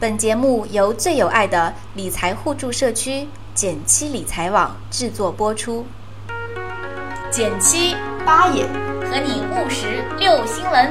[0.00, 5.84] 本节目由最有爱的理财互助社区减七理财网制作播出。
[7.32, 8.64] 减七八也
[9.10, 10.88] 和你务实六新闻，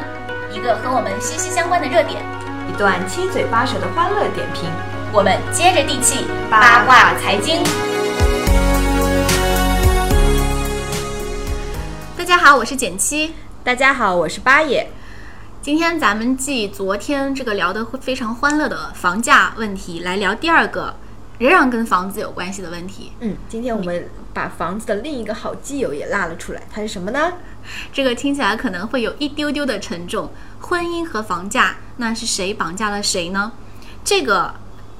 [0.51, 2.21] 一个和我们息息相关的热点，
[2.67, 4.69] 一段七嘴八舌的欢乐点评。
[5.13, 7.63] 我们接着地气八卦财经。
[12.17, 13.33] 大家好，我是减七。
[13.63, 14.85] 大家好，我是八也。
[15.67, 20.95] 今天咱们继昨天这个聊得非常欢乐的房价问题，来聊第二个
[21.39, 23.11] 仍然跟房子有关系的问题。
[23.19, 27.33] 嗯，今天我们把房子的另一个好基友也拉了出来，它是什么呢？
[27.91, 30.31] 这个听起来可能会有一丢丢的沉重。
[30.61, 33.51] 婚姻和房价，那是谁绑架了谁呢？
[34.05, 34.53] 这个，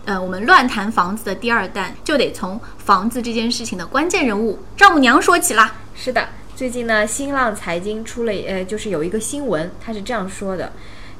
[0.04, 5.76] 呃，我们乱谈房子的第二弹，就得从房子这件事情的关键人物丈母娘说起啦。
[5.96, 6.28] 是的。
[6.58, 10.72] 最近呢，新浪财经出了呃，就是有一个新闻，它是这样说的，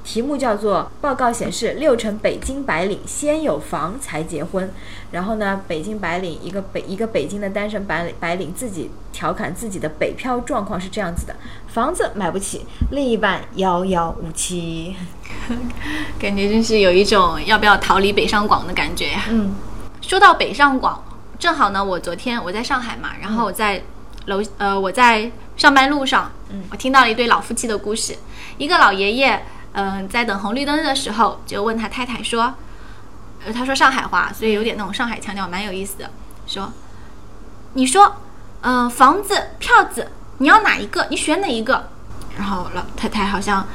[0.04, 4.74] 题目叫做“报告显示，六成北京白领先有房才结婚”。
[5.14, 11.36] 然后呢，北京白领一个北一个北京的单身白领白领自己调侃自己的北漂状况是这样子的：
[11.68, 14.96] 房子买不起，另一半遥遥无期，
[16.20, 19.26] 感觉真是有一种要不要逃离北上广的感觉呀。
[19.30, 19.54] 嗯，
[20.02, 21.00] 说到北上广，
[21.38, 23.80] 正好呢，我昨天我在上海嘛，然后我在。
[24.28, 28.16] 楼呃，我在上班路上，嗯，我听到了一对老夫妻的故事。
[28.58, 32.54] 一个老爷爷，嗯，在等红绿灯的时候，就问他太太说，
[33.46, 36.10] 呃，他说上海话，所以有点那种上海腔调，蛮有意思的。
[36.46, 36.72] 说，
[37.74, 38.18] 你说，
[38.62, 41.08] 嗯，房子、票子，你要哪一个？
[41.10, 41.90] 你选哪一个？
[42.38, 43.66] 然后老太太好像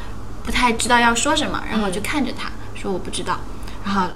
[0.44, 3.40] 不太知道要说什么，然后就看着他说我不知道。
[3.84, 4.06] 然后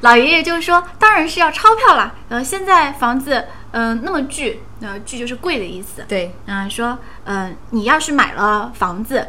[0.00, 2.14] 老爷爷就说，当然是要钞票啦。
[2.28, 3.46] 呃，现在房子。
[3.72, 6.02] 嗯，那么巨，呃，巨就是贵的意思。
[6.08, 9.28] 对，嗯，说，嗯，你要是买了房子，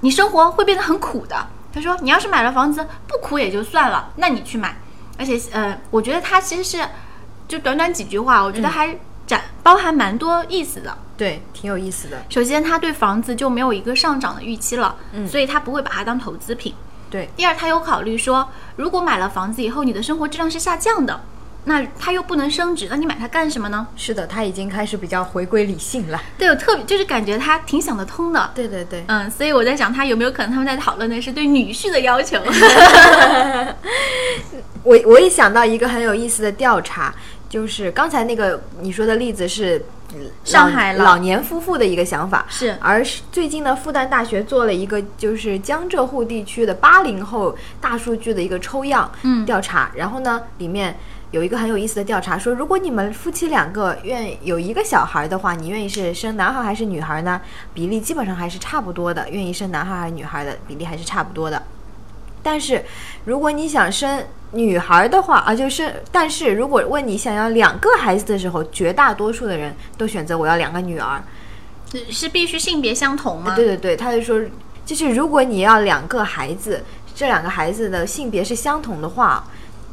[0.00, 1.46] 你生活会变得很苦的。
[1.72, 4.76] 他说，你要是买了房子不苦也就算了，那你去买。
[5.16, 6.84] 而且，呃，我觉得他其实是，
[7.46, 8.96] 就短短几句话，我觉得还
[9.28, 10.98] 展包含蛮多意思的。
[11.16, 12.24] 对，挺有意思的。
[12.28, 16.74] 首先，他对房子就没有一个上涨的预期了，嗯，所以他不会把它当投资品。
[17.10, 17.28] 对。
[17.36, 21.20] 第二，他有考虑说，如果买了房子以后，你的生活质量是下降的。
[21.66, 23.86] 那它又不能升值，那你买它干什么呢？
[23.96, 26.22] 是的，他已经开始比较回归理性了。
[26.36, 28.50] 对，我特别就是感觉他挺想得通的。
[28.54, 32.38] 对对对，嗯，所以我在想，他有没有可能他们在讨论的是对女婿的要求？
[34.84, 37.14] 我我也想到一个很有意思的调查，
[37.54, 39.80] 就是刚才那个你说的例子是
[40.42, 42.76] 上海老年夫妇的一个想法，是。
[42.80, 43.00] 而
[43.30, 49.08] 最近呢，复旦大学做了一个就是江浙沪地区的八零后大数据的一个抽样
[49.46, 50.96] 调查，然后呢，里面。
[51.30, 57.40] 有一个很有意思的调查说，如果你们夫妻两个愿有一个小孩的话，你愿意是生男孩还是女孩呢？
[57.72, 61.60] 比例基本上还是差不多的，愿意生男孩还是女孩的比例还是差不多的。
[62.44, 62.84] 但是
[63.24, 64.22] 如果你想生
[64.52, 71.20] 女孩的话，啊，就是，但是如果问你想要两个孩子的时候，绝大多数的人都选择我要两个女儿。
[72.10, 73.56] 是必须性别相同吗？
[73.56, 74.40] 对对对，他就说，
[74.86, 76.84] 就是如果你要两个孩子，
[77.14, 79.44] 这两个孩子的性别是相同的话。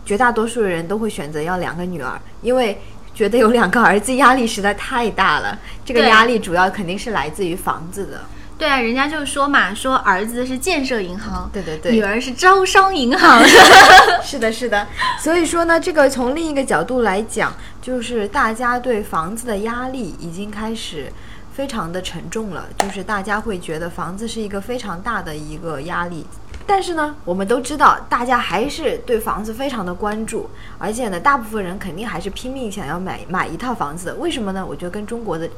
[0.03, 2.81] 绝大多数的人都会选择要两个女儿，因为
[3.13, 5.57] 觉得有两个儿子压力实在太大了。
[5.85, 8.19] 这个压力主要肯定是来自于房子的。
[8.61, 13.41] 对啊，人家就说嘛，说儿子是建设银行，对对对，女儿是招商银行。
[14.21, 14.85] 是的，是的。
[15.19, 17.51] 所以说呢，这个从另一个角度来讲，
[17.81, 21.11] 就是大家对房子的压力已经开始
[21.51, 26.27] 非常的沉重了，就是大家会觉得房子是一个非常大的一个压力。
[26.67, 30.47] 但是呢，我们都知道，大家还是对房子非常的关注，
[30.77, 34.15] 而且呢，大部分人肯定还是拼命想要买买一套房子的。
[34.17, 34.63] 为什么呢？
[34.63, 35.49] 我觉得跟中国的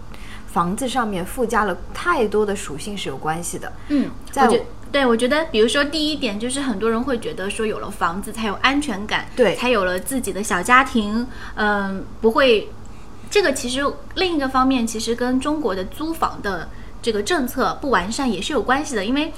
[0.53, 3.73] 房子上面附加了太多的属性是有关系的。
[3.89, 4.57] 嗯，在我
[4.91, 11.25] 对我觉得，比如说第一点就是很多人会觉得说，有了房子才有安全感，对，才有了自己的小家庭，
[11.55, 12.69] 嗯，不会。
[13.31, 13.81] 这个其实
[14.13, 16.69] 另一个方面，其实跟中国的租房的
[17.01, 19.33] 这个政策不完善也是有关系的，因为。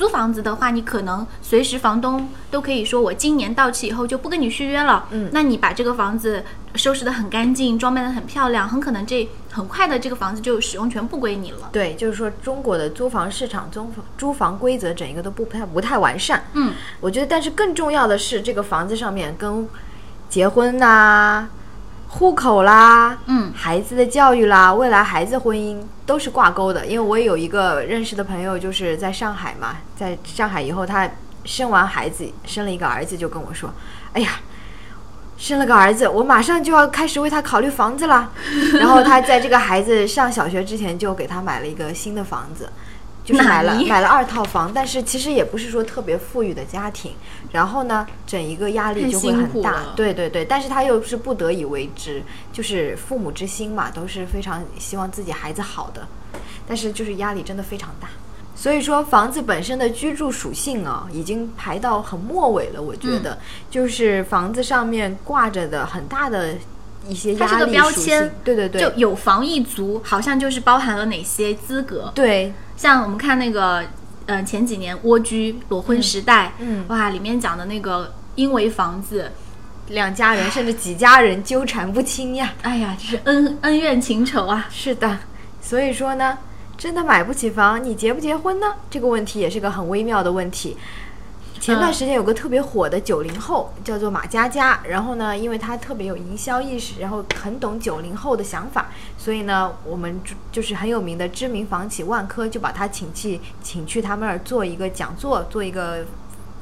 [0.00, 5.04] 租房子的话，你可能随时房东都可以说，我今年到期以后就不跟你续约了。
[5.10, 6.42] 嗯，那你把这个房子
[6.74, 11.68] 收拾得很干净，装扮得很漂亮，很可能这很快的这个房子就使用权不归你了。
[11.70, 16.44] 对，就是说中国的租房市场、租租房规则整一个都不太不太完善。
[16.54, 19.68] 嗯，我觉得，但是更重要的是，这个房子上面跟
[20.30, 21.46] 结婚呐。
[22.12, 26.84] 户口啦，嗯，孩子的教育啦，未来孩子婚姻都是挂钩的。
[26.84, 31.08] 因为我有一个认识的朋友，就是在上海嘛，在上海以后，他
[31.44, 33.72] 生完孩子，生了一个儿子，就跟我说
[34.12, 34.40] ：“哎呀，
[35.38, 38.30] 生了个儿子，我马上就要开始为他考虑房子啦。”
[38.74, 42.68] 然后他在这个孩子上小学之前，就给他买了一个新的房子。
[43.30, 47.12] 就是买了买了二套房，但是其实也不是说特别富裕的家庭，
[47.52, 52.22] 然后呢，整一个压力就会很大，对对对，但是他又是不得已为之，
[52.52, 56.06] 就是父母之心嘛，都是非常希望自己孩子好的，
[56.66, 58.08] 但是就是压力真的非常大。
[58.56, 62.82] 所以说，房子本身的居住属性啊，已经排到很末尾了。
[62.82, 63.38] 我觉得，
[63.70, 66.54] 就是房子上面挂着的很大的
[67.08, 68.30] 一些它是个压力属标签性。
[68.44, 72.12] 对对对，就有房一族，好像就是包含了哪些资格？
[72.14, 73.84] 对像我们看那个，
[74.26, 79.32] 呃，前几年蜗居裸婚时代，嗯哇，里面讲的那个因为房子，
[79.88, 82.52] 两家人甚至几家人纠缠不清呀。
[82.62, 84.66] 哎呀，这是恩恩怨情仇啊！
[84.70, 85.18] 是的，
[85.60, 86.38] 所以说呢，
[86.78, 88.66] 真的买不起房，你结不结婚呢？
[88.90, 90.76] 这个问题也是个很微妙的问题。
[91.60, 94.80] 前段时间有个特别火的九零后，叫做马佳佳。
[94.88, 106.06] 然后呢，因为她特别有营销意识，然后很懂九零后的想法，所以呢，我们就就是很有名的知名房企万科就把她请去，请去他们那儿做一个讲座，做一个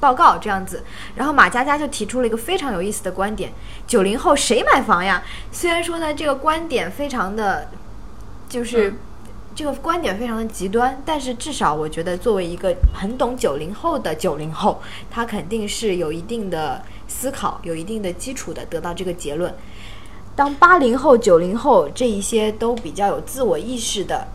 [0.01, 0.83] 报告这样子。
[1.15, 3.53] 然后马佳佳就提出了一个非常有意思的观点：
[3.87, 5.23] 九零后谁买房呀？
[5.53, 7.69] 虽然说呢，这个观点非常的，
[8.49, 8.95] 就是。
[9.55, 14.81] 这个观点非常的极端，但是至少我觉得，作为一个很懂九零后的九零后，
[15.11, 19.53] 他肯定是有一定的思考、有一定的基础的，得到这个结论。
[20.37, 24.29] 当八零后、九零后这一些都比较有自我意识的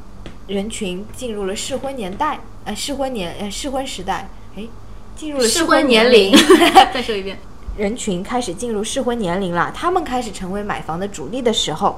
[0.48, 4.28] 人群进入了适婚年代，呃，适婚年呃适婚时代，
[4.58, 4.68] 诶，
[5.16, 6.36] 进入了适婚年龄，
[6.94, 7.40] 再说一遍，
[7.78, 11.98] 人群开始进入适婚年龄了，他们开始成为买房的主力的时候，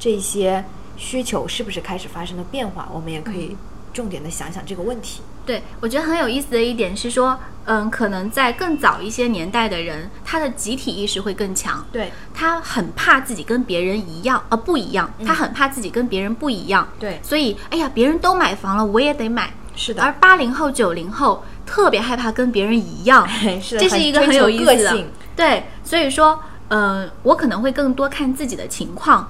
[0.00, 0.64] 这些
[0.96, 2.88] 需求是不是开始发生了变化？
[2.92, 3.56] 我们也可以
[3.92, 5.22] 重点的想想这个问题。
[5.46, 19.52] 对我觉得很有意思的一点是说，嗯，可能在更早一些年代的人，他的集体意识会更强，对他很怕自己跟别人一样，呃，不一样，他很怕自己跟别人不一样，对所以，哎呀，别人都买房了，我也得买。
[19.76, 23.28] 是的而八零后、九零后特别害怕跟别人一样，
[23.60, 25.04] 是的这是一个很有意思。
[25.34, 29.28] 对，所以说，嗯、我可能会更多看自己的情况，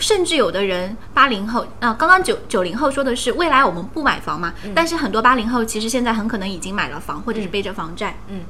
[0.00, 8.40] 甚至有的人八零后，啊、刚刚九九零后说的是未来我们不买房嘛，但是很多八零后其实现在很可能已经买了房，或者是背着房债，嗯，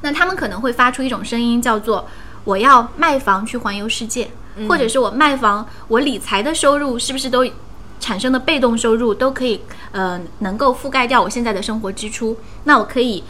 [0.00, 2.08] 那他们可能会发出一种声音，叫做
[2.44, 4.30] 我要卖房去环游世界，
[4.68, 7.46] 或者是我卖房，我理财的收入是不是都
[8.00, 9.60] 产生的被动收入都可以
[9.92, 12.36] 呃能够覆盖掉我现在的生活支出？
[12.64, 13.22] 那我可以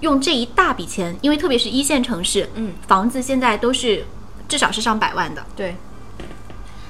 [0.00, 4.04] 用这一大笔钱，因为特别是一线城市，嗯，房子现在都是
[4.48, 5.76] 至少是上百万的，对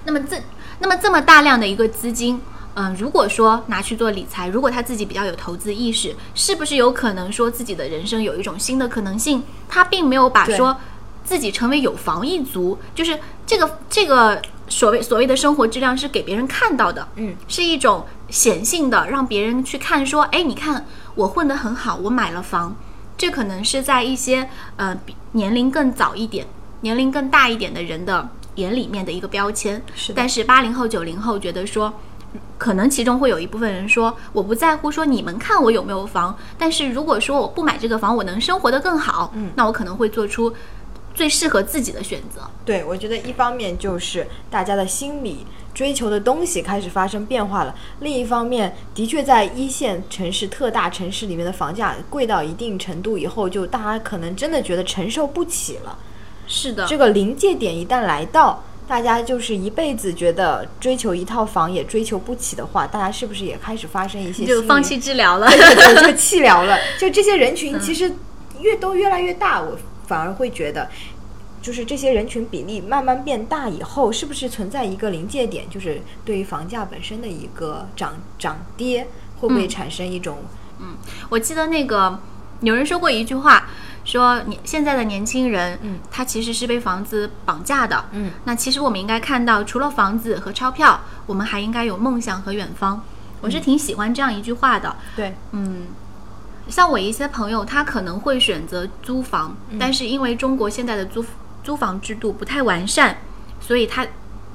[0.04, 0.36] 那么这
[0.78, 2.40] 那么这么大量的一个资金，
[2.74, 9.42] 嗯、如果说拿去做理财，如果他自己比较有投资意识，是不是有可能说自己的人生有一种新的可能性？
[9.68, 10.76] 他并没有把说
[11.24, 20.84] 自己成为有房一族，就是这个这个所谓所谓的生活质量是给别人看到的，嗯，是一种显性的，让别人去看说，哎，你看
[21.14, 22.74] 我混得很好，我买了房，
[23.16, 26.46] 这可能是在一些呃比年龄更早一点、
[26.80, 29.82] 年龄更大一点的人的眼里面的一个标签。
[29.94, 31.92] 是的但是八零后、九零后觉得说，
[32.58, 40.52] 可能其中会有一部分人说，我不在乎说你们看我有没有房，但是如果说我不买这个房，我能生活得更好，嗯，那我可能会做出
[41.14, 42.42] 最适合自己的选择。
[42.64, 55.96] 对，我觉得一方面就是大家的心理追求的东西开始发生变化了，另一方面，的确在一线城市、特大城市里面的房价贵到一定程度以后，就大家可能真的觉得承受不起了。
[56.46, 65.46] 是的，这个临界点一旦来到，大家就是一辈子觉得追求一套房也追求不起的话，大家是不是也开始发生一些就放弃治疗了。
[65.48, 66.78] 对对对，就弃疗了。
[67.00, 68.12] 就这些人群其实
[68.60, 70.88] 越都越来越大，我反而会觉得，
[71.62, 75.68] 就是这些人群比例慢慢变大以后，是不是存在一个临界点？
[75.70, 79.06] 就是对于房价本身的一个涨涨跌，
[79.40, 80.38] 会不会产生一种、
[80.80, 80.96] 嗯
[81.30, 82.18] 我记得那个
[82.60, 83.70] 有人说过一句话，
[84.04, 93.02] 说你现在的年轻人，嗯，他其实是被房子绑架的，嗯，那其实我们应该看到，除了房子和钞票，我们还应该有梦想和远方。
[93.40, 95.34] 我是挺喜欢这样一句话的，对。
[95.52, 95.86] 嗯，
[96.68, 101.24] 像我一些朋友，他可能会选择租房，但是因为中国现在的租
[101.62, 103.18] 租房制度不太完善，
[103.60, 104.06] 所以他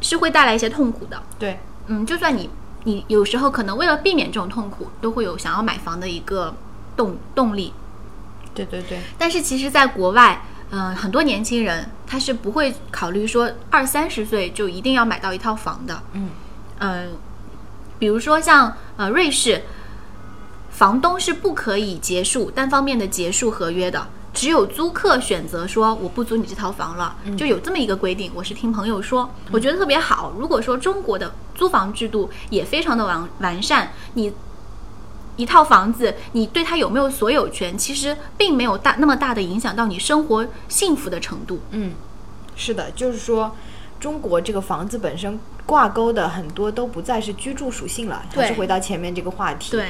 [0.02, 1.22] 是会带来一些痛苦的。
[1.38, 1.60] 对。
[1.88, 2.50] 嗯，就算你
[2.84, 6.56] 你有时候可能为了避免这种痛苦，都会有想要买房的一个
[6.96, 7.74] 动动力。
[8.54, 10.42] 对对对但是其实，在国外，
[10.72, 16.02] 嗯、很多年轻人他是不会考虑说二三十岁就一定要买到一套房的。
[16.14, 16.30] 嗯
[16.80, 17.10] 嗯、
[17.98, 19.64] 比如说像呃瑞士，
[20.70, 24.08] 房东是不可以结束单方面的结束合约的。
[24.32, 28.32] 只有租客选择说我不租你这套房了，就有这么一个规定。
[28.36, 30.32] 我是听朋友说，我觉得特别好。
[30.38, 34.32] 如果说中国的租房制度也非常的完完善，你
[35.40, 41.62] 一套房子，你对它有没有所有权，其实并没有大那么大的影响到你生活幸福的程度。
[41.72, 41.94] 嗯，
[42.58, 43.56] 是的，就是说，
[44.02, 49.72] 中国这个房子本身挂钩的很多都不再是居住属性了，还是回到前面这个话题。
[49.72, 49.86] 对，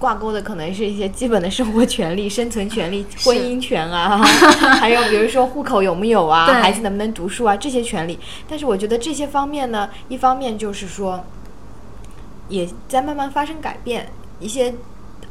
[0.00, 4.18] 挂钩的可能是一些基本的生活权利、生存权利、婚姻权啊，
[4.80, 8.18] 还有比如说户口有没有啊，孩子能不能读书啊这些权利。
[8.48, 11.24] 但是我觉得这些方面呢，一方面就是说，
[12.48, 14.10] 也在慢慢发生改变。
[14.40, 14.74] 一些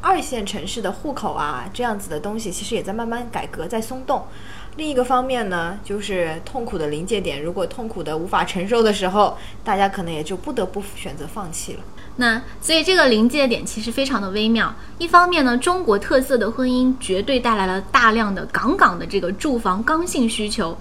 [0.00, 4.26] 二线城市的户口啊，这样子的东西，其实也在慢慢改革，在松动。
[4.76, 11.80] 另一个方面呢，就是痛苦的临界点，如果痛苦的无法承受的时候，大家可能也就不得不选择放弃了。
[12.16, 14.72] 那所以这个临界点其实非常的微妙。
[14.98, 20.76] 一方面呢，中国特色的婚姻绝对带来了大量的杠杠的这个住房刚性需求，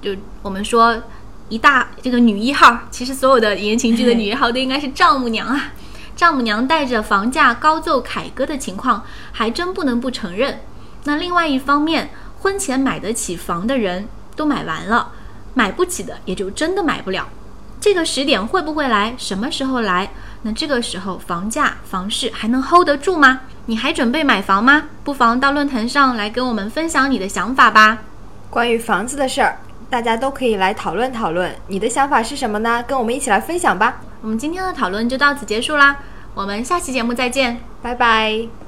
[0.00, 1.02] 就我们说
[1.48, 5.72] 一大这个女一号，其实所有的言情剧的女一号都应该是丈母娘啊。
[6.14, 10.60] 丈母娘带着房价高奏凯歌的情况，还真不能不承认。
[11.04, 15.12] 那另外一方面，婚前买得起房的人都买完了，
[15.54, 17.28] 买不起的也就真的买不了。
[17.80, 19.14] 这个时点会不会来？
[19.18, 20.12] 什么时候来？
[20.42, 23.40] 那这个时候房价、房市还能 hold 得住吗？
[23.66, 24.84] 你还准备买房吗？
[25.02, 27.98] 不妨到论坛上来跟我们分享你的想法吧。
[28.50, 29.58] 关于房子的事儿，
[29.92, 31.54] 大家都可以来讨论讨论。
[31.66, 32.82] 你的想法是什么呢？
[32.88, 34.00] 跟我们一起来分享吧。
[34.22, 35.98] 我们今天的讨论就到此结束啦，
[36.32, 38.61] 我们下期节目再见，拜拜。